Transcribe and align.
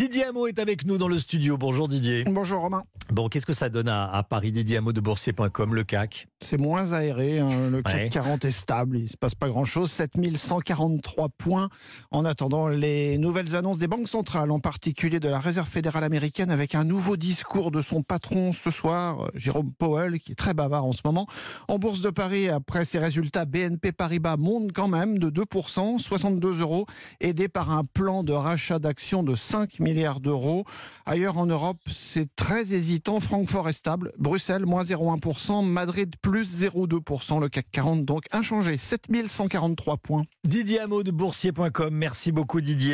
Didier 0.00 0.24
Hameau 0.24 0.46
est 0.46 0.58
avec 0.58 0.86
nous 0.86 0.96
dans 0.96 1.08
le 1.08 1.18
studio. 1.18 1.58
Bonjour 1.58 1.86
Didier. 1.86 2.24
Bonjour 2.24 2.62
Romain. 2.62 2.84
Bon, 3.12 3.28
qu'est-ce 3.28 3.46
que 3.46 3.52
ça 3.52 3.68
donne 3.68 3.88
à, 3.88 4.08
à 4.08 4.22
Paris 4.22 4.52
Hameau 4.76 4.92
de 4.92 5.00
Boursier.com, 5.00 5.74
le 5.74 5.82
CAC 5.82 6.28
C'est 6.38 6.58
moins 6.58 6.92
aéré. 6.92 7.40
hein. 7.40 7.48
Le 7.70 7.82
CAC 7.82 7.94
Ouais. 7.94 8.08
40 8.08 8.44
est 8.44 8.50
stable. 8.52 8.98
Il 8.98 9.02
ne 9.04 9.08
se 9.08 9.16
passe 9.16 9.34
pas 9.34 9.48
grand-chose. 9.48 9.90
7143 9.90 11.28
points. 11.30 11.68
En 12.12 12.24
attendant 12.24 12.68
les 12.68 13.18
nouvelles 13.18 13.56
annonces 13.56 13.78
des 13.78 13.88
banques 13.88 14.06
centrales, 14.08 14.52
en 14.52 14.60
particulier 14.60 15.18
de 15.18 15.28
la 15.28 15.40
Réserve 15.40 15.68
fédérale 15.68 16.04
américaine, 16.04 16.52
avec 16.52 16.76
un 16.76 16.84
nouveau 16.84 17.16
discours 17.16 17.72
de 17.72 17.82
son 17.82 18.02
patron 18.02 18.52
ce 18.52 18.70
soir, 18.70 19.28
Jérôme 19.34 19.72
Powell, 19.72 20.20
qui 20.20 20.32
est 20.32 20.36
très 20.36 20.54
bavard 20.54 20.84
en 20.84 20.92
ce 20.92 21.00
moment. 21.04 21.26
En 21.66 21.78
bourse 21.78 22.02
de 22.02 22.10
Paris, 22.10 22.48
après 22.48 22.84
ses 22.84 23.00
résultats, 23.00 23.44
BNP 23.44 23.90
Paribas 23.90 24.36
monte 24.36 24.70
quand 24.72 24.88
même 24.88 25.18
de 25.18 25.30
2%, 25.30 25.98
62 25.98 26.60
euros, 26.60 26.86
aidé 27.20 27.48
par 27.48 27.72
un 27.72 27.82
plan 27.92 28.22
de 28.22 28.32
rachat 28.32 28.78
d'actions 28.78 29.24
de 29.24 29.34
5 29.34 29.80
milliards 29.80 30.20
d'euros. 30.20 30.64
Ailleurs 31.06 31.38
en 31.38 31.46
Europe, 31.46 31.78
c'est 31.90 32.28
très 32.36 32.72
hésitant. 32.72 32.99
Francfort 33.20 33.68
est 33.68 33.72
stable, 33.72 34.12
Bruxelles 34.18 34.66
moins 34.66 34.82
0,1%, 34.82 35.64
Madrid 35.64 36.14
plus 36.22 36.62
0,2%, 36.62 37.40
le 37.40 37.48
CAC 37.48 37.66
40 37.72 38.04
donc 38.04 38.24
inchangé, 38.32 38.76
7143 38.76 39.96
points. 39.96 40.24
Didier 40.44 40.80
Hameau 40.80 41.02
de 41.02 41.10
Boursier.com. 41.10 41.94
Merci 41.94 42.32
beaucoup 42.32 42.60
Didier. 42.60 42.88